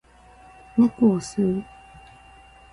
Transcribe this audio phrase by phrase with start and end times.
[0.77, 1.63] 猫を吸う